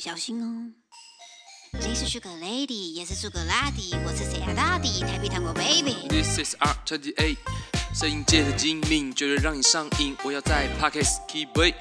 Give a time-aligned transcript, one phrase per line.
[0.00, 0.72] 小心哦。
[1.78, 6.08] 你是 Sugar Lady，也是 Sugar Daddy，我是谁啊大弟，台北糖果 Baby。
[6.08, 7.36] This is R twenty eight，
[7.94, 10.16] 摄影界的精明，绝对让你上瘾。
[10.24, 11.74] 我要在 Pockets keep it，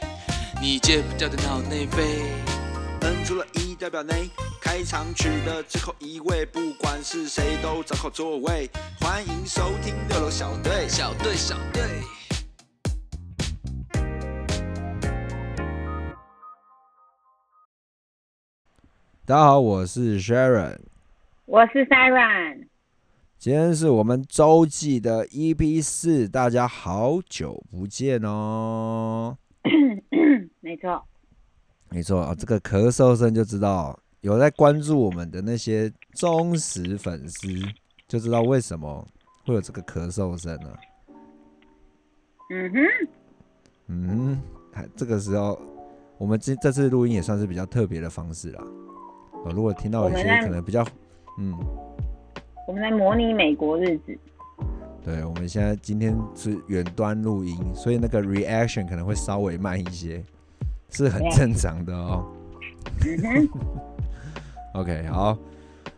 [0.62, 2.30] 你戒不掉的脑内啡。
[3.04, 4.30] 摁出了一代表内，
[4.62, 8.70] 开场曲的最后一位，不管是谁都找好座位。
[9.00, 10.90] 欢迎收听六楼小队。
[10.90, 12.04] 小队，小队。
[19.30, 20.80] 大家好，我是 Sharon，
[21.46, 22.66] 我是 Siren，
[23.38, 29.38] 今天是我们周记的 EP 四，大家好久不见哦。
[30.62, 31.04] 没错，
[31.92, 37.48] 没错啊，这个咳嗽声就知道有在关注我们的那些忠实粉丝，
[38.08, 39.08] 就知道为什么
[39.46, 40.80] 会有这个咳嗽声了。
[42.50, 42.80] 嗯哼，
[43.90, 44.42] 嗯，
[44.74, 45.62] 还这个时候，
[46.18, 48.64] 我们这这次录音也算是比较特别的方式啦。
[49.46, 50.86] 哦，如果听到有些可能比较，
[51.38, 51.54] 嗯，
[52.68, 54.18] 我们在模拟美国日子，
[55.04, 60.24] 对，我们现在今天是远端录音，所以那个 reaction 可能会稍微慢一些，
[60.90, 62.26] 是很正常的哦。
[64.74, 65.38] OK，好，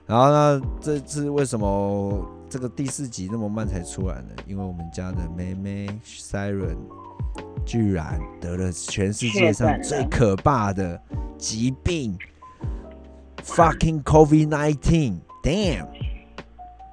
[0.05, 4.29] 然后呢，这次为什么这个第四集那么慢才出来呢？
[4.45, 6.77] 因为我们家的妹妹 Siren
[7.65, 11.01] 居然得了全世界上最可怕的
[11.37, 12.17] 疾病
[13.43, 15.19] ，fucking COVID nineteen。
[15.43, 15.87] Damn。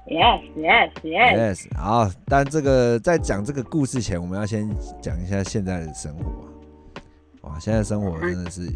[0.07, 4.67] yes yes yes，Yes，好，但这个在讲这个故事前，我们要先
[4.99, 6.49] 讲一下现在的生活啊。
[7.41, 8.67] 哇，现在生活真的是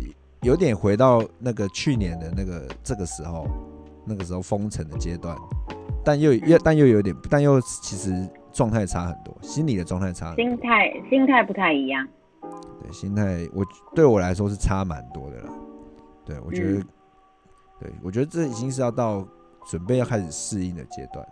[0.43, 3.47] 有点回到那个去年的那个这个时候，
[4.05, 5.35] 那个时候封城的阶段，
[6.05, 8.13] 但又又但又有点，但又其实
[8.51, 10.35] 状态差很多，心理的状态差。
[10.35, 12.07] 心态心态不太一样，
[12.79, 13.65] 对，心态我
[13.95, 15.49] 对我来说是差蛮多的了。
[16.23, 16.87] 对，我觉得，嗯
[17.83, 19.27] 对我觉得这已经是要到
[19.65, 21.27] 准备要开始适应的阶段。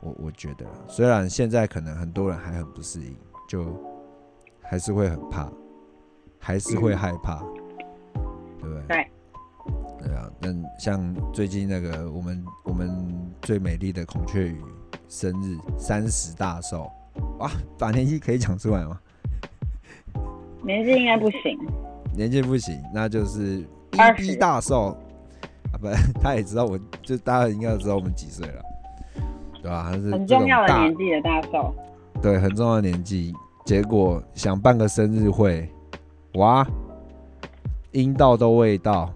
[0.00, 3.16] 我我觉得，虽然现在可能很多人还很不适应，
[3.48, 3.74] 就
[4.60, 5.50] 还是会很怕，
[6.38, 7.42] 还是会害怕，
[8.60, 8.82] 对不对？
[8.88, 9.10] 对。
[9.98, 14.62] 对啊，但像最近那个我们我们最美丽的孔雀鱼
[15.08, 16.86] 生日三十大寿，
[17.38, 19.00] 哇，把年纪可以讲出来吗？
[20.62, 21.58] 年纪应该不行，
[22.14, 24.96] 年纪不行，那就是逼20逼大寿啊！
[25.76, 25.88] 不，
[26.20, 28.62] 他也知道我，就大家应该都知道我们几岁了，
[29.62, 31.74] 对吧、他是很重要的年纪的大寿，
[32.22, 33.34] 对，很重要的年纪。
[33.64, 35.68] 结果想办个生日会，
[36.34, 36.64] 哇，
[37.90, 39.12] 阴道都未到，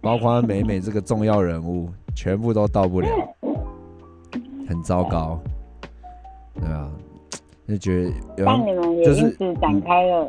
[0.00, 3.08] 包括美美这个重要人物，全部都到不了，
[4.68, 5.38] 很糟糕，
[6.54, 6.90] 对啊，
[7.68, 10.28] 就觉得有但人你们也就是因此展开了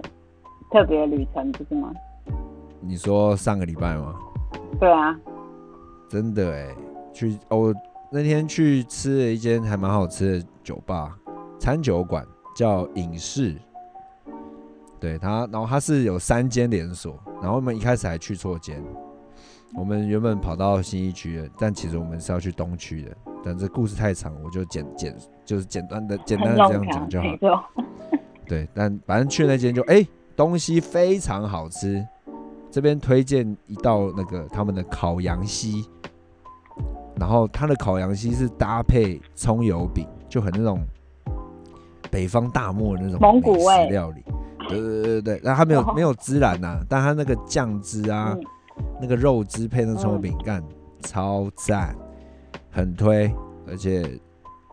[0.72, 1.92] 特别的旅程，不是吗？
[2.80, 4.14] 你说上个礼拜吗？
[4.80, 5.18] 对啊，
[6.10, 6.76] 真的哎，
[7.14, 7.74] 去哦，
[8.12, 11.18] 那天去吃了一间还蛮好吃的酒吧
[11.60, 13.56] 餐酒馆，叫影视。
[15.00, 18.84] 对它，然后它是有三间连锁，然后我们一开始还去错间，
[19.76, 23.16] 我们原本跑到新一区的，但其实我们是要去东区的。
[23.44, 27.70] 但这故事太长，我就简简就是简单的简单的这样，讲就好
[28.48, 32.06] 对，但反正去那间就哎、东西非常好吃。
[32.70, 35.86] 这边推荐一道那个他们的烤羊膝，
[37.16, 40.80] 然后它的烤羊膝是搭配葱油饼，就很那种
[42.12, 44.24] 北方大漠那种蒙古食味料理。
[44.68, 45.94] 对对对对，然后它没有哦。
[45.96, 48.44] 没有孜然呐、但它那个酱汁啊，嗯。
[49.02, 50.64] 那个肉汁配那个葱油饼干，
[51.02, 51.96] 超赞，
[52.70, 53.34] 很推，
[53.68, 54.08] 而且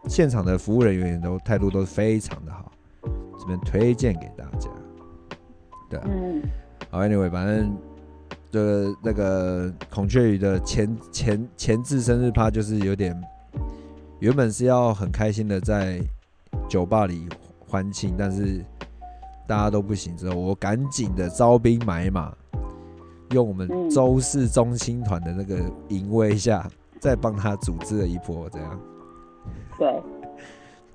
[0.09, 2.71] 现场的服务人员都态度都非常的好，
[3.39, 4.69] 这边推荐给大家。
[5.89, 6.43] 对啊，嗯，
[6.95, 7.77] 好，anyway，反正
[8.53, 13.21] 这那个孔雀鱼的前前前置生日趴就是有点，
[14.21, 16.01] 原本是要很开心的在
[16.69, 17.29] 酒吧里
[17.67, 18.65] 欢庆，但是
[19.45, 22.33] 大家都不行之后，我赶紧的招兵买马，
[23.31, 23.91] 用我们嗯。
[23.91, 26.65] 周氏中心团的那个淫威下，
[27.01, 28.81] 再帮他组织了一波，这样
[29.77, 30.03] 对，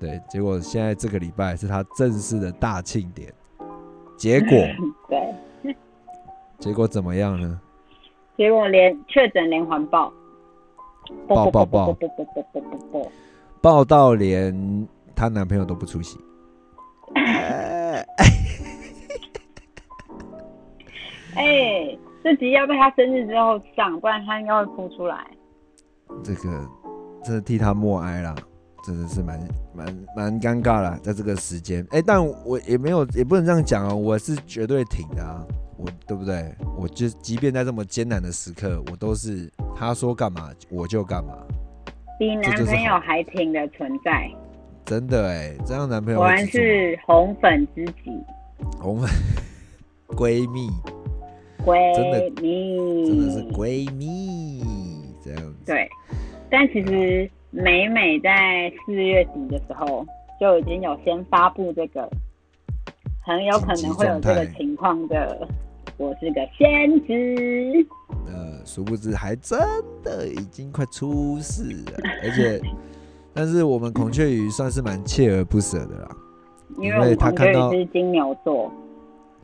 [0.00, 3.30] 对，结果现在这个礼拜是他正式的大庆典，
[4.16, 4.48] 结果
[5.10, 5.29] 对，
[6.60, 7.60] 结果怎么样呢？
[8.36, 10.12] 结果连确诊连环报，
[11.26, 11.92] 报报报报爆爆。
[11.92, 12.60] 爆
[12.92, 13.10] 爆
[13.60, 16.18] 爆到连她男朋友都不出席。
[21.36, 25.26] 哎这集要被她生日之后上不然她应该会哭出来。
[26.22, 26.66] 这个
[27.24, 28.34] 真的替他默哀了
[28.84, 29.38] 真的是蛮
[29.74, 31.86] 蛮蛮尴尬了在这个时间。
[31.90, 35.44] 哎但我也没有也不能这样讲啊我是绝对挺的啊。
[35.80, 36.54] 我对不对？
[36.76, 41.32] 我就即便在这么艰难的时刻，我都是他说干嘛我就干嘛，
[42.18, 44.30] 比男朋友还挺的存在，
[44.84, 48.12] 真的哎，这样男朋友果然是红粉知己，
[48.78, 49.08] 红粉
[50.08, 50.68] 闺蜜，
[51.64, 54.62] 闺蜜，真的是闺蜜
[55.22, 55.64] 这样子。
[55.64, 55.88] 对，
[56.50, 60.04] 但其实美美在四月底的时候
[60.38, 62.06] 就已经有先发布这个，
[63.24, 65.48] 很有可能会有这个情况的。
[66.00, 67.86] 我是个先知，
[68.26, 69.60] 呃，殊不知还真
[70.02, 71.92] 的已经快出事了，
[72.24, 72.58] 而且，
[73.34, 76.08] 但是我们孔雀鱼算是蛮锲而不舍的啦。
[76.78, 78.72] 因为他看到金牛座，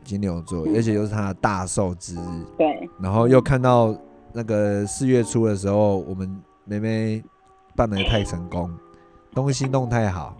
[0.03, 0.75] 金牛座，嗯。
[0.75, 3.95] 而且又是他的大寿之日，对，然后又看到
[4.33, 7.23] 那个四月初的时候，我们梅梅
[7.75, 8.67] 办的太成功，
[9.31, 10.35] 东西弄太好，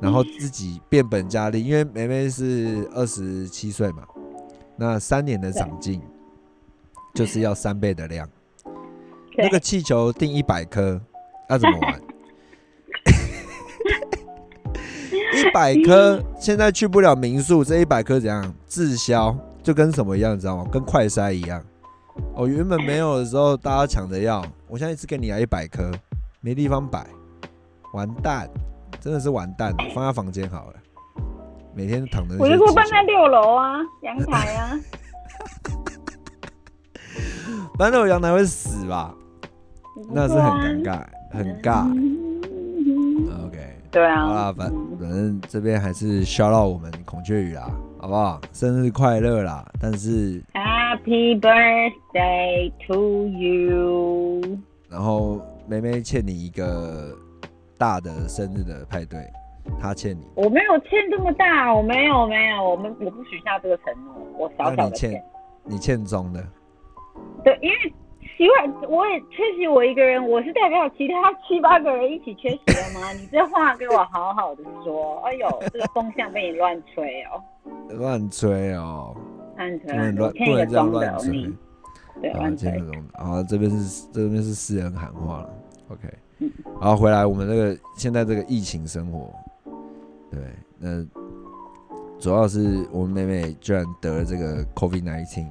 [0.00, 4.02] 然后自己变本加厉，因为梅梅是二十七岁嘛，
[4.76, 6.00] 那三年的长进
[7.14, 8.28] 就是要三倍的量。
[9.38, 11.00] 那个气球定一百颗，
[11.48, 12.00] 要怎么玩？
[15.10, 19.36] 一百颗现在去不了民宿，这一百颗怎样滞销？
[19.62, 20.64] 就跟什么一样，你知道吗？
[20.70, 21.62] 跟快筛一样。
[22.34, 25.90] 哦，原本没有的时候，大家抢着要，我现在一次给你来一百颗，
[26.40, 27.06] 没地方摆，
[27.92, 28.48] 完蛋，
[29.00, 30.74] 真的是完蛋了，放在房间好了。
[31.76, 34.72] 每天躺着我就说搬在六楼啊， 阳台啊，
[37.78, 39.14] 搬到阳台会死吧？
[40.10, 41.84] 那是很尴尬，很尬。
[41.92, 43.58] 嗯 OK，
[43.90, 48.40] 对啊，好啦，反反正这边还是 shout out 我们孔雀鱼啦，好不好？
[48.52, 49.64] 生日快乐啦！
[49.78, 54.58] 但是 Happy birthday to you！
[54.88, 57.14] 然后妹妹欠你一个
[57.76, 59.20] 大的生日的派对，
[59.80, 65.24] 她欠你，我没有欠这么大，我没有没有，我们我不许下这个承诺，我小那你小的欠欠。
[65.68, 66.40] 你欠中的，
[67.42, 67.94] 对，因为
[68.36, 73.10] 奇怪，我也缺席我一个人，我是代表其他七八个人一起缺席的吗？
[73.18, 75.18] 你这话给我好好的说。
[75.24, 77.42] 哎呦，这个风向被你乱吹哦，
[77.90, 79.16] 乱吹哦，
[79.56, 81.50] 乱吹乱，这样乱吹，。
[82.22, 82.92] 对，啊，乱吹欠个。
[82.92, 85.50] 中的，啊，这边是这边是私人喊话了
[85.88, 86.02] ，OK，
[86.38, 89.34] 嗯然后回来我们这个现在这个疫情生活，
[90.30, 90.40] 对，
[90.78, 91.04] 那
[92.18, 95.48] 主要是我们妹妹居然得了这个 COVID nineteen，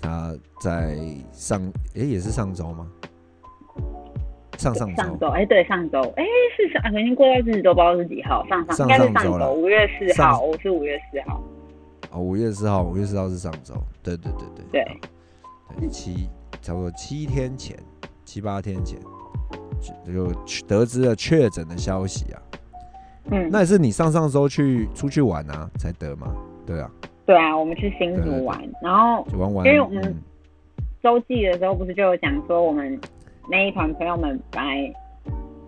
[0.00, 0.98] 她在
[1.32, 1.60] 上
[1.94, 2.90] 诶、也是上周吗？
[4.58, 4.96] 上上周。
[4.96, 6.24] 上周，哎、对，上周，哎、
[6.56, 11.42] 是上，已经过到日子都不知道是几号，上上上应该是上周了上周，五月四号，我是五月四号，
[12.10, 14.64] 哦，五月四号，五月四号是上周，对对对对。
[14.72, 15.00] 对
[15.80, 16.28] 对，七
[16.62, 17.76] 差不多七天前，
[18.24, 18.98] 七八天前
[20.06, 20.32] 就就
[20.66, 22.40] 得知了确诊的消息啊。
[23.30, 26.28] 嗯，那也是你上上周去出去玩啊才得嘛？
[26.66, 26.90] 对啊，
[27.24, 29.66] 对啊，我们去新竹玩，然后就玩玩。
[29.66, 30.14] 因为我们嗯
[31.02, 32.98] 周记的时候不是就有讲说，我们
[33.50, 34.92] 那一团朋友们本来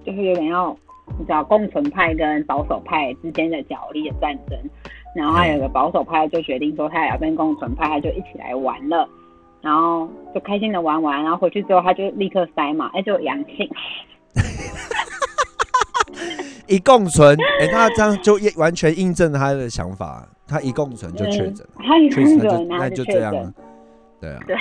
[0.04, 0.76] 就是有点要
[1.18, 4.58] 你知道共存派跟保守派之间的角力的战争，
[5.14, 9.08] 然后还有个保守派就决定说他也要跟共存派，他就一起来玩了，
[9.60, 13.68] 然后就开心的玩完，然后回去之后他就立刻塞嘛，哎就阳性，
[16.68, 23.52] 一共存，哎、他这样就完全印证了他的想法，他一共存就确诊他一共存那就这样了。。
[24.20, 24.56] 对啊，对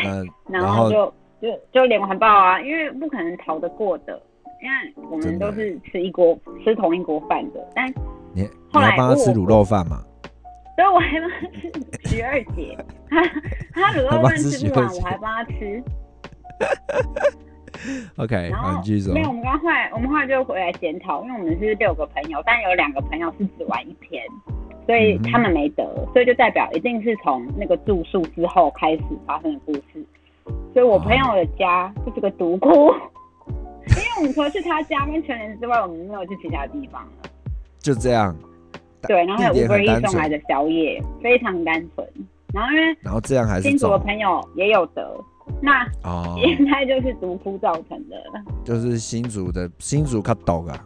[0.47, 4.21] 那然后就就就连环爆啊，因为不可能逃得过的，
[4.63, 7.87] 因为我们都是吃一锅吃同一锅饭的，但
[8.33, 10.03] 你你后来还帮他吃卤肉饭嘛？
[10.75, 11.71] 所以我还帮他吃
[12.07, 12.77] 徐二姐，
[13.09, 13.23] 他
[13.73, 15.83] 他卤肉饭吃不完， 我还帮他吃。
[18.17, 19.21] OK，好，然后你继续说没。
[19.21, 24.23] 有，我们刚后来我们后来就回来检讨，因为我们是六个朋友，但有两个朋友是只玩一天，
[24.85, 25.83] 所以他们没得，
[26.13, 30.05] 所以就代表一定是从那个住宿之后开始发生的故事。
[30.73, 32.69] 所以我朋友的家就是个独窟，
[33.89, 37.29] 因为我们除了去他家跟全联之外，我们没有去其他地方了。
[37.79, 38.35] 就这样，
[39.07, 42.07] 对，然后还有地点 Uber 很单 E 送来，的宵夜，非常单纯。
[42.53, 45.05] 然后因为然后这样还是新竹的朋友也有得，
[45.61, 48.15] 那哦，应该就是毒窟造成的。
[48.63, 50.85] 就是新竹的新竹卡抖啊，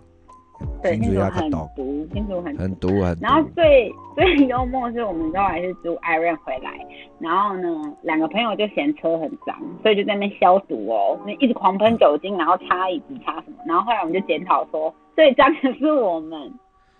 [0.82, 2.62] 对，新竹卡抖，毒，新竹很毒。
[2.62, 3.22] 很毒很毒。
[3.22, 3.34] 然。
[3.36, 6.72] 后最 最幽默是，我们都还是租 Iron 回来，
[7.20, 7.70] 然后呢，
[8.04, 16.52] 两个朋友就嫌车很脏，所以就在那边消毒哦，那一直狂喷酒精，然后擦椅子擦什么，然后后来我们就检讨说，最脏的是我们，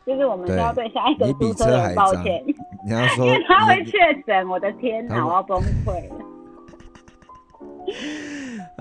[0.06, 2.44] 就是我们都要对下一个租车车还人抱歉，
[2.86, 6.16] 你要说 因为他会确诊，我的天哪，我要崩溃了。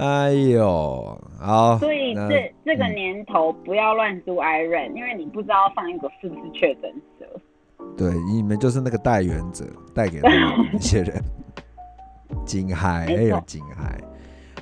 [0.00, 7.26] 哎呦，好，所以那这这个嗯年头不要乱租 Iron，因为你不知道上一个是不是确诊者。
[7.98, 11.22] 对，你们就是那个带源者，带给他们那些人。
[12.46, 14.00] 金海，哎有错景海。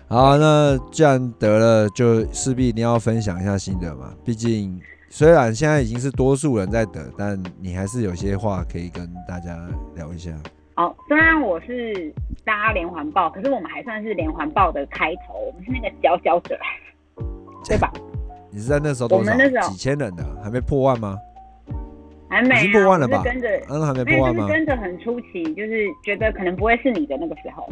[0.08, 4.12] 好，那既然得了，就势必一定要分享一下心得嘛。
[4.24, 9.56] 毕竟虽然现在已经是多数人在得，但你还是有些话可以跟大家
[9.94, 10.32] 聊一下。
[10.78, 16.56] 哦，虽然我是搭连环报，可是我们还算是连环报的开头，我们是那个佼佼者，
[17.64, 17.92] 对吧？
[18.52, 19.60] 你是在那时候多少我们那时？
[19.60, 21.18] 候几千人的，还没破万吗？
[22.30, 27.68] 还没、啊，已经破万了吧跟着，嗯，还没破万吗就是跟着很出奇，就是觉得可能不会是你的那个时候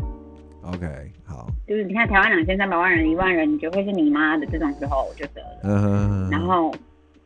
[0.65, 0.85] ，？OK，
[1.25, 5.61] 好，就是你看台湾两千三百万人，一万人，你觉得会是你妈的这种时候，我就得了。
[5.63, 6.75] 嗯哼，然后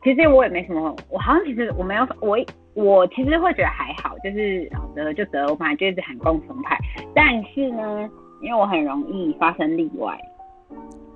[0.03, 2.37] 其实我也没什么，我好像其实我没有我
[2.73, 6.77] 我其实会觉得还好，就是哦得了就得了，我本来就一直喊共存派，
[7.13, 8.09] 但是呢，
[8.41, 10.17] 因为我很容易发生例外，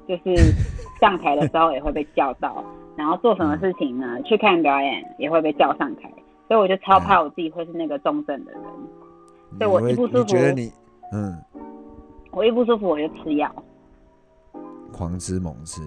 [0.08, 0.36] 就是
[1.00, 2.64] 上台的时候也会被叫到，
[2.98, 6.12] 然后做什么事情呢，去看表演也会被叫上台，
[6.48, 8.62] 所以我就超怕我自己会是那个重症的人，
[9.58, 10.72] 对我一不舒服你觉得你
[11.14, 11.38] 嗯
[12.32, 13.50] 我一不舒服我就吃药。
[14.92, 15.82] 狂吃猛吃，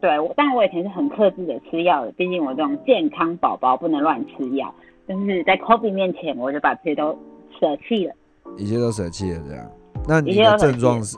[0.00, 4.74] 对，我，但我以前是很克制的吃药的，毕竟我这种健康宝宝不能乱吃药。
[5.06, 7.18] 但是在 COVID 面前，我就把这些都
[7.60, 8.14] 舍弃了。
[8.56, 9.70] 一切都舍弃了这样。
[10.08, 11.16] 那你的症状是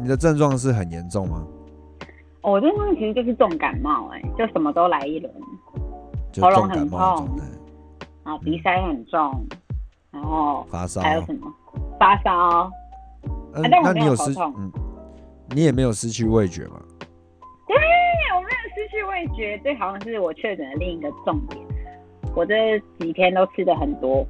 [0.00, 1.46] 你的症状是很严重吗？
[2.42, 5.32] 哦我这东西其实就是重感冒、哎，就什么都来一轮，
[6.30, 7.44] 就喉咙很痛状态，
[8.22, 9.46] 然后鼻塞很重，
[10.10, 11.00] 然后发烧。
[11.00, 11.50] 还有什么
[11.98, 12.70] 发烧？
[13.54, 14.34] 嗯啊那你有失
[15.54, 16.82] 你也没有失去味觉吗？
[17.66, 17.76] 对，
[18.34, 21.64] 我没有失去味觉，这好像是我确诊的另一个重点。
[22.34, 24.26] 我这几天都吃的很多，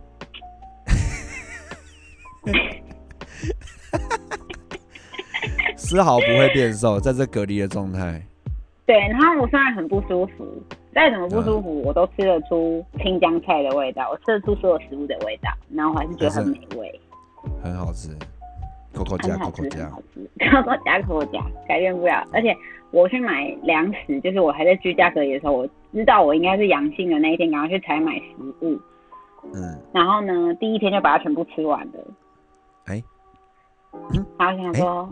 [5.77, 8.21] 丝毫不会变瘦，在这隔离的状态。
[8.87, 10.47] 对，然后我虽然很不舒服，
[10.95, 17.01] 再怎么不舒服，我都吃得出青江菜的味道，我吃得出所有食物的味道，然后我还是觉得很美味，
[17.63, 18.11] 很好吃，
[18.93, 20.03] 口口加口口加口
[20.63, 22.23] 口夹口口夹，改变不了。
[22.35, 22.55] 而且
[22.91, 28.25] 我去买粮食，就是我还在居家隔离的时候，我知道我应该是阳性的那一天，赶快去采买食
[28.61, 28.81] 物，
[29.55, 31.93] 嗯，然后呢，第一天就把它全部吃完了。
[32.87, 33.03] 哎
[34.39, 35.09] 然后想说、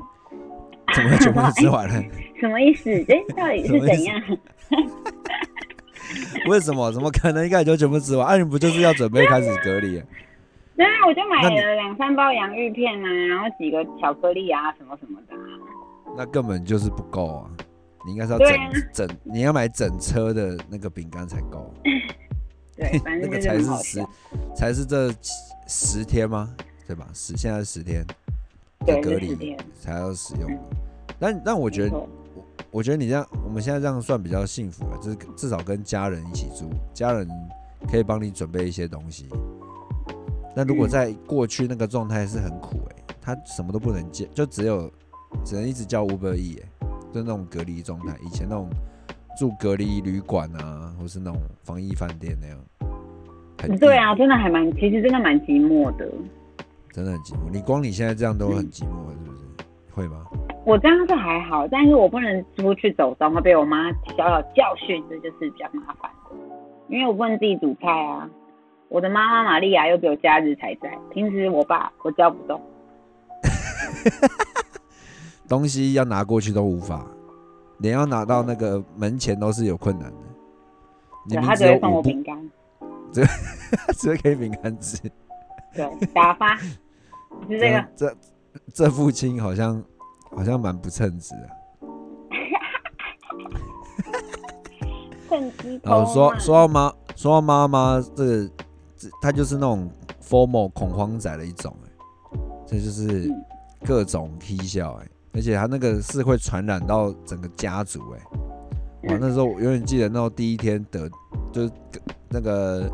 [0.93, 2.03] 怎么会全部都吃完了？
[2.41, 2.91] 什么意思？
[3.05, 4.21] 这到底是怎样？
[6.49, 6.91] 为什么？
[6.91, 8.27] 怎么可能一开始就全部吃完？
[8.27, 10.05] 啊，你不就是要准备开始隔离了？
[10.77, 15.41] 对啊，我就买了两三包洋芋片啊，然后几个巧克力啊，什么什么的、啊。
[16.17, 17.51] 那根本就是不够啊！
[18.05, 18.49] 你应该是要整
[18.93, 21.73] 整，你要买整车的那个饼干才够，
[22.77, 24.07] 对，反那个才是十
[24.57, 25.13] 才是这
[25.67, 26.55] 十天吗？
[26.87, 27.09] 对吧？
[27.15, 28.15] 十现在是十天的
[28.87, 29.57] 对，隔离。
[29.81, 30.59] 才要使用嗯。
[31.19, 32.09] 但但我觉得没错
[32.71, 37.29] 我觉得你这样，我们现在这样算比较幸福了，就是至少跟家人一起住，家人
[37.89, 39.29] 可以帮你准备一些东西。
[40.57, 44.91] 那如果嗯在过去那个状态是很苦哎、他什么都不能叫，就只有
[45.45, 46.69] 只能一直叫 Uber E 哎、
[47.13, 48.17] 就那种隔离状态。
[48.25, 48.69] 以前那种
[49.39, 52.59] 住隔离旅馆啊，或是那种防疫饭店那样，
[53.61, 56.09] 很对啊，真的还蛮，其实真的蛮寂寞的。
[56.91, 57.51] 真的很寂寞。
[57.51, 59.43] 你光你现在这样都很寂寞了，是不是？
[59.93, 60.27] 会吗？
[60.65, 66.37] 我这样是还好，但是我不能出去走动，会被我妈小小教训，这就是比较麻烦的。
[66.89, 68.29] 因为我不能自己煮菜啊。
[68.89, 72.61] 我的妈妈玛利亚又只有假日才在，平时我爸我教不动。
[75.53, 77.07] 东西要拿过去都无法，
[77.81, 80.17] 连要拿到那个门前都是有困难的。
[81.27, 82.51] 你对，明他只有五步，我饼干，
[83.13, 84.97] 只会给饼干吃。
[85.75, 86.71] 对，打发，是
[87.61, 87.85] 这个。
[87.95, 88.17] 这
[88.73, 89.85] 这父亲好像
[90.35, 91.51] 好像蛮不称职的。
[95.29, 98.51] 趁机然后偷嘛说说到妈说到妈妈，这个
[98.97, 99.91] 这他就是那种
[100.23, 103.45] formal 恐慌仔的一种、欸，这就是嗯
[103.85, 108.19] 各种踢笑哎、而且他那个是会传染到整个家族哎、
[109.09, 111.11] 哇，嗯那时候我永远记得那时候第一天得
[111.53, 111.73] 就是
[112.29, 112.91] 那个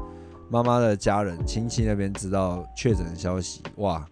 [0.50, 4.07] 妈妈的家人亲戚那边知道确诊的消息，哇，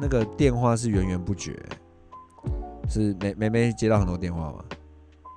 [0.00, 4.64] 那个电话是源源不绝欸、是梅梅梅接到很多电话吗？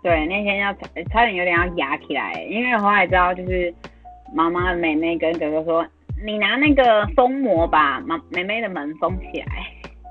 [0.04, 3.74] 对，那天要差差点有点要压起来，因为后来知道就是
[4.34, 5.86] 妈妈、妹妹跟哥哥说，
[6.26, 9.46] 你拿那个封膜把妈妹妹的门封起来。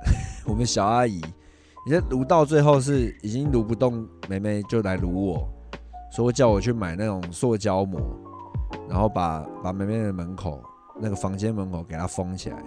[0.46, 1.20] 我们小阿姨，
[1.86, 5.48] 你这撸到最后是已经撸不动，妹妹就来撸我，
[6.10, 8.00] 说叫我去买那种塑胶膜，
[8.88, 10.60] 然后把把妹妹的门口
[11.00, 12.60] 那个房间门口给它封起来，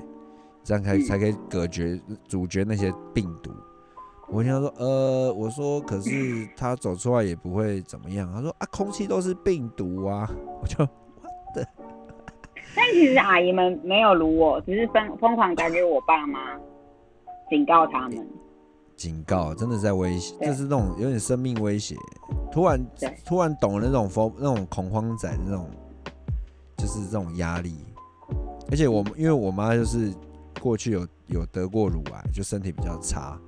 [0.63, 1.99] 这样才嗯才可以隔绝
[2.29, 3.51] 阻绝那些病毒。
[4.29, 8.31] 我听他说，呃，我说可是他走出来也不会怎么样。
[8.33, 10.29] 他说啊，空气都是病毒啊，
[10.61, 10.87] 我就
[12.73, 16.57] 但其实阿姨们没有撸我，只是疯疯狂打给我爸妈，
[17.49, 18.25] 警告他们。
[18.99, 21.95] 警告，真的在威胁，对这是那种有点生命威胁。
[22.51, 22.85] 突然
[23.25, 25.69] 突然懂了那种疯那种恐慌仔的那种，
[26.75, 27.77] 就是这种压力。
[28.69, 30.13] 而且我因为我妈就是
[30.61, 33.39] 过去有有得过乳癌，就身体比较差，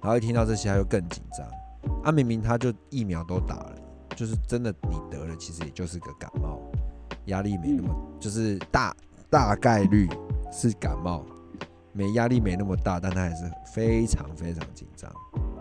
[0.00, 1.46] 然后一听到这些，她就更紧张。
[2.02, 3.76] 啊，明明她就疫苗都打了，
[4.16, 6.58] 就是真的你得了，其实也就是个感冒，
[7.26, 8.96] 压力没那么，就是大
[9.28, 10.08] 大概率
[10.50, 11.26] 是感冒，
[11.94, 15.10] 没压力没那么大，但他还是非常非常紧张。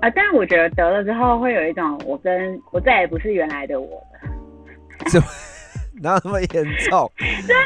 [0.02, 5.22] 啊，但我觉得得了之后会有一种我跟我再也不是原来的我了。
[6.02, 6.48] 哪有那么严
[6.90, 7.10] 重？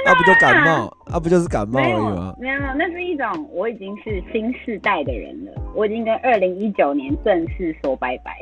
[0.05, 0.93] 那、不就感冒？
[1.05, 2.35] 啊，不就是感冒而已吗？
[2.37, 8.37] 没有，没有，那是一种我已经是新世代的人了，我已经跟二零一九年正式说拜拜。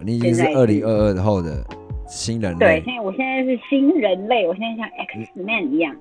[0.00, 1.64] 你已经是二零二二后的
[2.08, 5.96] 新人对，类，现在我现在是新人类，我现在像 X Man 一样，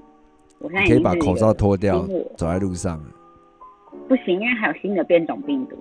[0.57, 2.01] 我现在你可以把口罩脱掉，
[2.35, 2.99] 走在路上。
[4.13, 5.75] 不行，因为还有新的变种病毒。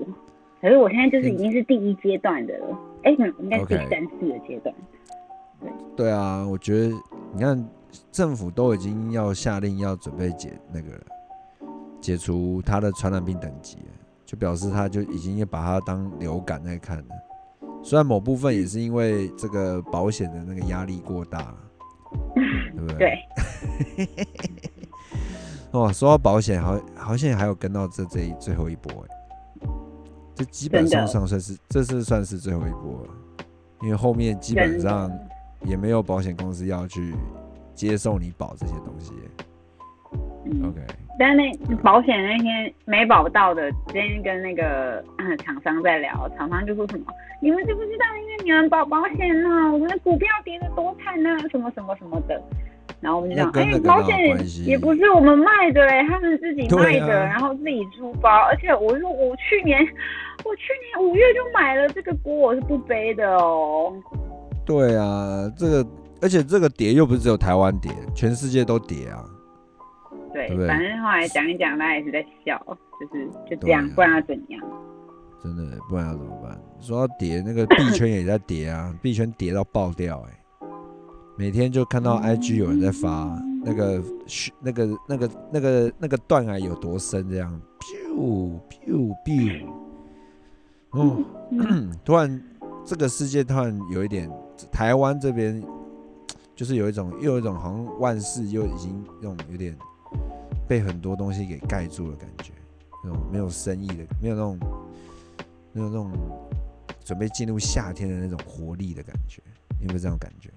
[0.58, 4.74] 可是我现在就是已经是第一阶段的了，哎、应该是第三四的阶段。
[5.94, 6.94] 对啊，我觉得
[7.34, 7.68] 你看
[8.10, 11.04] 政府都已经要下令要准备解那个了
[12.00, 13.92] 解除它的传染病等级了，
[14.24, 17.04] 就表示他就已经把它当流感在看了。
[17.82, 21.54] 虽然某部分也是因为这个保险的那个压力过大，
[22.74, 22.96] 对不对？
[22.98, 24.06] 对，
[25.72, 29.68] 哦，说到保险，好好像还有跟到这这一最后一波哎，
[30.34, 33.44] 这基本上真的上算是这是算是最后一波了，
[33.80, 35.10] 因为后面基本上
[35.62, 37.14] 也没有保险公司要去
[37.74, 39.14] 接受你保这些东西
[40.62, 40.80] OK，
[41.18, 41.50] 但那
[41.82, 47.06] 保险那天没保到的，今天跟那个嗯厂商在聊，厂商就说什么，
[47.40, 52.42] 你们知不知道，因为你们保保险呢、我们的股票跌得多惨呢、什么什么什么的。
[53.02, 54.16] 然后我们就讲，哎、那跟那个保险
[54.64, 58.30] 也不是我们卖的哎、他们自己卖的，啊然后自己出包。
[58.48, 59.78] 而且我说我去年，
[60.44, 63.92] 我去年五月就买了，这个锅我是不背的哦。
[64.64, 65.86] 对啊，这个
[66.22, 69.24] 而且这个跌又不是只有台湾跌，全世界都跌啊。
[70.32, 72.56] 对，对对反正后来讲一讲，大家也是在笑，
[73.00, 74.62] 就是就这样，啊不然要怎样？
[75.42, 76.56] 真的，不然要怎么办？
[76.80, 80.38] 说要跌，那个币圈也在跌啊，币圈跌到爆掉哎、
[81.36, 89.66] 每天就看到 IG 有人在发那个嘘那个那个那个那个断崖有多深，这样，biu biu biu，
[90.90, 91.24] 哦，
[92.04, 92.42] 突然
[92.84, 94.30] 这个世界突然有一点，
[94.70, 95.62] 台湾这边
[96.54, 99.76] 就是有一种又有一种好像万事又已经那种有点
[100.68, 102.52] 被很多东西给盖住了感觉，
[103.02, 104.58] 那种没有生意的，没有那种
[105.72, 106.10] 没有那种
[107.04, 109.40] 准备进入夏天的那种活力的感觉，
[109.80, 110.50] 有没有这种感觉？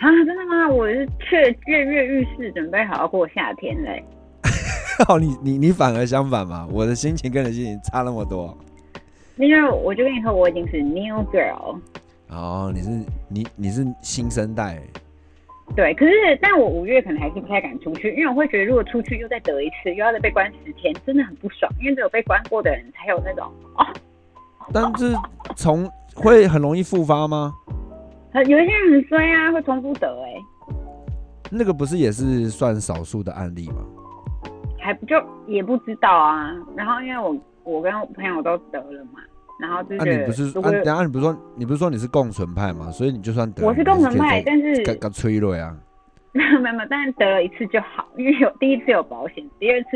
[0.00, 0.68] 啊，真的吗？
[0.68, 4.04] 我是却跃跃欲试，准备好好过夏天嘞。
[5.08, 8.56] 哦，你你你反而相反嘛，我的心情跟你的心情差那么多。
[9.36, 11.78] 因为我就跟你说，我已经是 new girl。
[12.28, 12.90] 哦，你是
[13.28, 14.80] 你你是新生代，
[15.74, 21.72] 对，可是但我五月可能还是不太敢出去，因为我会觉得如果出去又再得一次，又要再被关十天，真的很不爽。
[21.80, 23.86] 因为只有被关过的人才有那种哦，
[24.72, 25.16] 但是
[25.56, 27.54] 从会很容易复发吗？
[28.32, 30.34] 很有一些人很衰啊，会重复得哎、
[31.50, 33.76] 那个不是也是算少数的案例吗？
[34.78, 36.54] 还不就也不知道啊。
[36.76, 39.20] 然后因为我我跟我朋友都得了嘛，
[39.60, 42.90] 然后就啊，觉得你不是啊，如果等下你不是说你不是说你是共存派嘛？
[42.90, 45.76] 所以你就算得，我是共存派，但是刚刚催了呀。
[46.32, 49.88] 没有没有，没有但是得了一次就好，因为有第一次有保险，第二次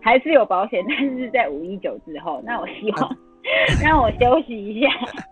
[0.00, 3.16] 还是有保险，但是在五一九之后，那我希望、
[3.82, 4.88] 让我休息一下，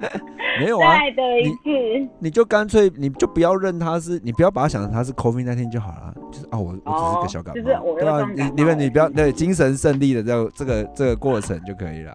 [0.60, 2.08] 没有啊，再得一次。
[2.18, 12.14] 你就干脆你就不要认他是，你不要把他想成他是 COVID 那天就好了，就是啊，我我只是个小感冒，就是我有对啊，你你们你不要对精神胜利的这个这个这个过程就可以了，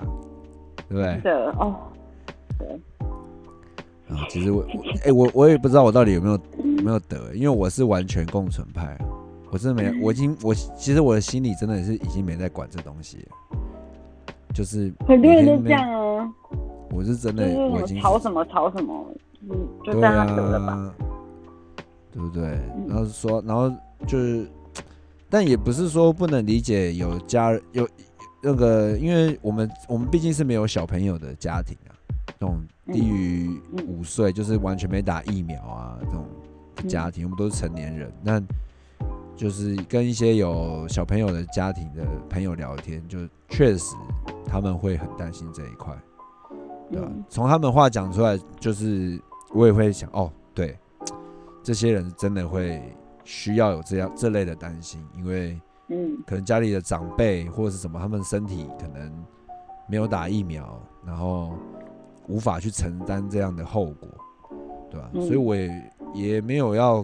[0.89, 1.21] 对不对？
[1.23, 1.75] 的哦，
[2.57, 2.67] 对。
[4.15, 9.05] 啊，其实我我哎、我我也不知道我到底有没有有没有得，因为我是完全共存派啊，
[9.51, 13.57] 我真的没，我已经我其实我的心里真的是已经没在管这东西了，
[14.53, 15.81] 就是很多人都这样
[16.17, 16.29] 啊，
[16.91, 19.05] 我是真的我已经吵什么吵什么，
[19.49, 20.73] 嗯就对让他得了吧。
[20.73, 20.93] 啊，
[22.11, 22.59] 对不对？
[22.87, 23.69] 然后说，然后
[24.05, 24.47] 就是，
[25.29, 27.87] 但也不是说不能理解有家人有
[28.43, 31.95] 那个，因为我们我们毕竟是没有小朋友的家庭啊，
[32.39, 32.61] 那种
[32.91, 36.25] 低于嗯五岁就是完全没打疫苗啊这种
[36.89, 38.41] 家庭，我们都是成年人，那
[39.41, 43.17] 就是跟一些有小朋友的家庭的朋友聊天，就
[43.49, 43.95] 确实
[44.45, 45.97] 他们会很担心这一块。
[46.91, 47.23] 对吧嗯？
[47.27, 49.19] 从他们话讲出来，就是
[49.51, 50.77] 我也会想，哦，对，
[51.63, 52.83] 这些人真的会
[53.23, 59.11] 需要有这样这类的担心，因为嗯可能家里的长辈或者是什么，他们身体可能
[59.87, 61.53] 没有打疫苗，然后
[62.27, 64.07] 无法去承担这样的后果，
[64.91, 65.09] 对吧？
[65.13, 67.03] 嗯所以我也也没有要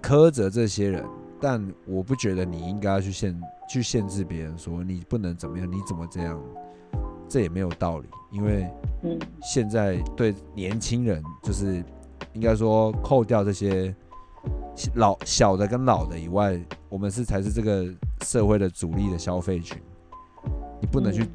[0.00, 1.02] 苛责这些人，
[1.40, 6.40] 但我不觉得你应该要去限去限制别人说你不能怎么样，你怎么这样，
[7.28, 8.70] 这也没有道理，因为
[9.02, 11.84] 嗯现在对年轻人，就是
[12.32, 13.94] 应该说扣掉这些
[14.94, 17.86] 老小的跟老的以外，我们是才是这个
[18.22, 19.78] 社会的主力的消费群。
[20.80, 21.28] 你不能去，嗯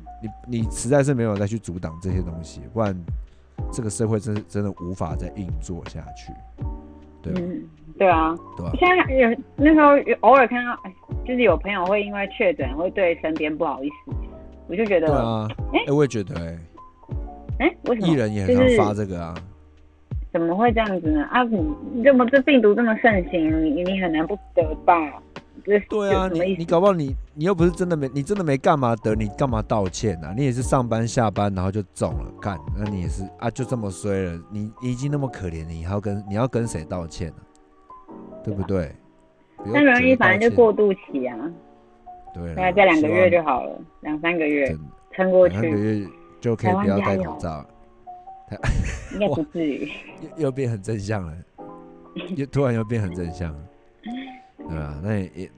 [0.47, 2.95] 你你实在是没有再去阻挡这些东西，不然
[3.71, 6.33] 这个社会真真的无法再运作下去，
[7.21, 7.41] 对吧？
[7.41, 8.71] 嗯，对啊，对吧？
[8.79, 10.93] 现在有那时候有偶尔看到，哎
[11.27, 14.11] 就是有朋友会因为确诊会对身边不好意思，
[14.67, 16.57] 我就觉得，对啊，哎哎，我也觉得，哎，
[17.59, 19.35] 哎、为什么艺人也很常就是发这个啊，
[20.31, 21.23] 怎么会这样子呢？
[21.25, 21.59] 啊，你
[21.93, 24.95] 你这么这病毒这么盛行，你你很难不得吧？
[25.65, 26.27] 这对啊？
[26.33, 30.33] 你你搞不好你你又不是真的没，你真的没干嘛得，你干嘛道歉啊？
[30.35, 37.35] 你也是上班下班然后就中了，干，那你也是啊，就这么衰了，你你已经那么可怜，你还要跟你要跟谁道歉呢、
[38.43, 38.91] 对不对？
[39.65, 41.37] 那容易反正就过渡期啊，
[42.33, 44.73] 对，大概再两个月就好了，两三个月
[45.11, 46.07] 撑过两三个去，月
[46.39, 47.65] 就可以不要戴口罩，
[49.13, 49.91] 应该不至于。
[50.37, 51.33] 又 又变很正向了，
[52.35, 53.59] 又突然又变很正向了，
[54.57, 54.99] 对吧？
[55.03, 55.51] 那也也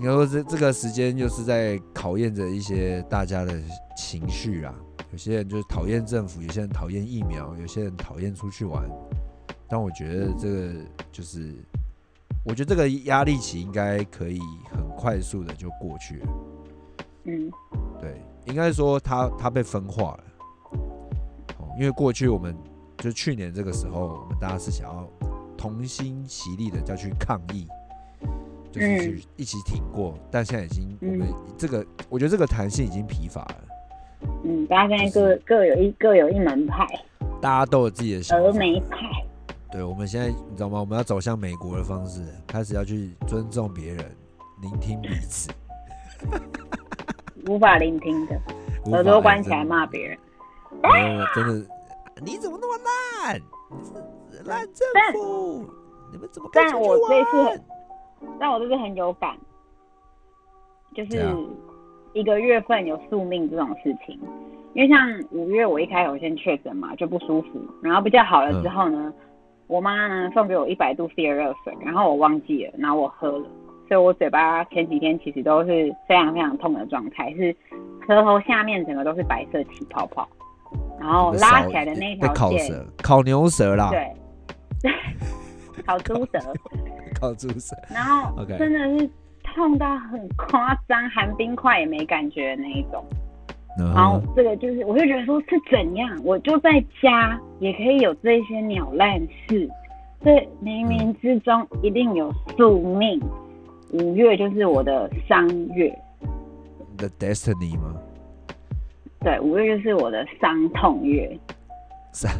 [0.00, 3.52] 应该说这这个时间就是在考验着一些大家的
[3.96, 4.74] 情绪啊。
[5.12, 8.82] 有些人就是讨厌政府，有些人讨厌疫苗，有些人讨厌出去玩。
[9.68, 10.72] 但我觉得这个
[11.12, 11.54] 就是，
[12.44, 16.26] 我觉得这个压力期应该可以很快速的就过去了。
[17.24, 17.50] 嗯
[18.00, 20.24] 对，应该说它它被分化了。
[21.58, 22.56] 哦，因为过去我们
[22.98, 25.08] 就去年这个时候，我们大家是想要
[25.56, 27.68] 同心协力的要去抗议，
[28.72, 33.64] 就是去一起挺过，但现在已经我们这个，我觉得这个弹性已经疲乏了，
[34.44, 36.84] 嗯，大家现在各各有一各有一门派，
[37.40, 38.48] 大家都有自己的想法。
[38.48, 38.96] 峨眉派。
[39.72, 40.78] 对，我们现在你知道吗？
[40.78, 44.04] 我们要走向美国的方式，开始要去尊重别人，
[44.60, 45.50] 聆听彼此，
[47.48, 48.38] 无法聆听的，
[48.92, 50.18] 耳朵关起来骂别人。
[50.82, 51.66] 然后真的，
[52.22, 53.40] 你怎么那么烂？
[54.44, 55.64] 烂政府，
[56.12, 57.62] 你们怎么但我这次很，
[58.38, 59.38] 但我这次很有感，
[60.94, 61.34] 就是
[62.12, 64.20] 一个月份有宿命这种事情。
[64.74, 64.98] 因为像
[65.30, 69.12] 五月我一开头先确诊嘛，就不舒服，然后比较好了之后呢，
[69.72, 73.46] 我妈呢送给我一百度 C 的热水，然后我忘记了，然后我喝了，
[73.88, 77.56] 所以我嘴巴前几天其实都是非常非常痛的状态，是
[78.06, 80.28] 舌头下面整个都是白色起泡泡，
[81.00, 84.92] 然后拉起来的那条线，烤舌，烤牛舌啦，对，
[85.86, 86.38] 烤猪舌。
[87.18, 87.74] 烤猪舌。
[87.88, 89.10] 然后真的是
[89.42, 93.02] 痛到很夸张，含冰块也没感觉的那一种。
[93.78, 99.68] 然然后后这个就是，我就觉得说是怎样，我就在家也可以有这些鸟烂事，
[100.22, 100.30] 这
[100.62, 103.20] 冥冥之中一定有宿命。
[103.92, 105.94] 五月就是我的伤月
[106.96, 107.94] ，，The destiny 吗？
[109.20, 111.38] 对，五月就是我的伤痛月。
[112.12, 112.34] 是啊。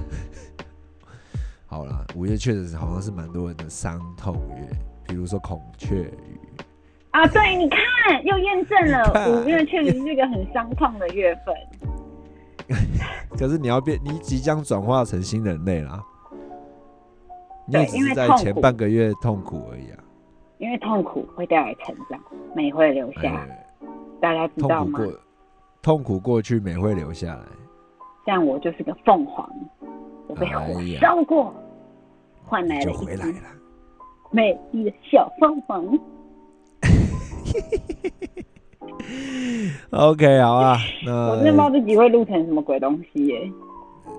[1.67, 4.69] 好啦，五月确实好像是蛮多人的伤痛月，
[5.09, 6.41] 比如说孔雀鱼。
[7.13, 7.79] 啊，对，你看
[8.25, 11.55] 又验证了，五月确实是一个很伤痛的月份。
[13.39, 16.03] 可是你要变，你即将转化成新人类啦。
[17.67, 19.99] 你只是在前半个月痛苦而已啊。
[20.59, 22.19] 因为痛苦会带来成长，
[22.55, 23.67] 美会留下，哎，
[24.21, 24.99] 大家知道吗？
[24.99, 25.21] 痛苦过，
[25.83, 27.45] 痛苦过去，美会留下来。
[28.25, 29.49] 像我就是个凤凰，
[30.29, 31.53] 我被火哎呀烧过，
[32.45, 33.49] 换来了一只就回来了。
[34.31, 35.85] 美丽的小凤凰。
[39.91, 43.53] OK，好啊，我真的不知道自己会录成什么鬼东西耶。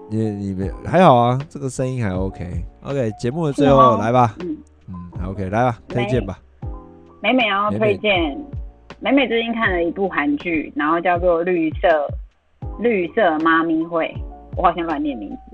[0.10, 2.46] 你你别还好啊，这个声音还 OK。
[2.84, 4.58] OK，节目的最后来吧，嗯，
[4.90, 4.96] 嗯
[5.30, 6.38] ，OK，来吧，推荐吧。
[7.22, 8.38] 美美要美美推荐，
[9.00, 11.88] 美美最近看了一部韩剧，然后叫做《绿色
[12.80, 14.06] 绿色妈咪会》，
[14.58, 15.53] 我好像乱念名字。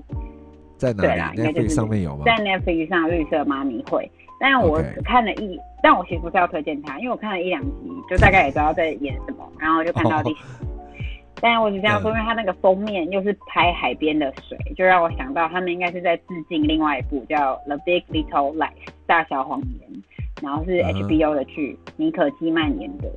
[0.80, 2.22] 在哪对啦里应该就是？Netflix 上面有吗？
[2.24, 4.02] 在 Netflix 上《绿色妈咪会》，
[4.40, 10.40] 但我只看了一但我其实不是要推荐它，因为我看了一两集，就大概也知道在演什么，然后就看到第十。
[11.42, 18.68] 但我只这样说，因为它那个封面又是拍海边的水，就让我想到他们应该是在致敬另外一部叫《The Big Little Lies》
[19.06, 20.02] 大小谎言，
[20.42, 23.10] 然后是 HBO 的剧，妮可基曼演的。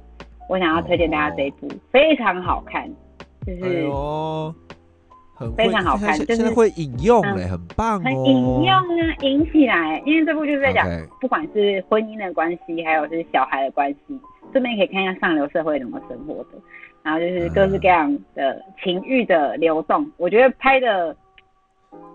[0.47, 2.87] 我想要推荐大家这一部，非常好看，
[3.45, 4.55] 就哎是呦，
[5.43, 8.03] 很非常好看就是会引用嗯，很棒哦。
[8.03, 10.87] 很引用啊，引起来，因为这部就是在讲
[11.21, 14.19] 不管是婚姻的关系，还有是小孩的关系，
[14.51, 16.49] 顺便可以看一下上流社会怎么生活的。
[17.03, 21.15] 然后就是各式各样的情欲的流动，我觉得拍的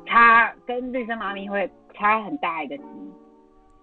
[0.07, 2.85] 差跟绿色妈咪会差很大一个级，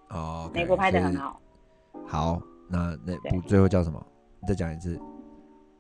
[0.10, 1.16] 哦，美国拍的很。
[1.16, 1.40] 好。
[2.08, 4.04] 好，那那对部最后叫什么？
[4.42, 5.00] 你再讲一次。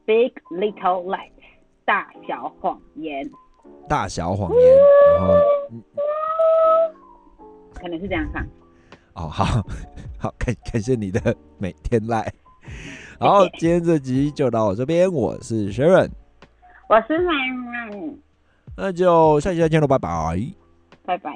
[0.06, 1.32] Big Little Lies，
[1.84, 3.28] 大小谎言，
[3.88, 4.78] 大小谎言，
[5.18, 5.34] 然后
[5.72, 5.84] 嗯
[7.74, 8.44] 可能是这样唱。
[9.14, 9.46] 哦，好
[10.18, 12.34] 好感感谢你的每天来。
[13.20, 16.10] 好，今天这集就到我这边，我是 Sharon，
[16.90, 18.18] 我是曼曼，
[18.76, 20.10] 那就下期再见喽，拜拜。
[21.06, 21.32] 拜拜。